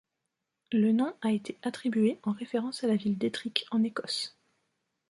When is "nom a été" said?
0.93-1.59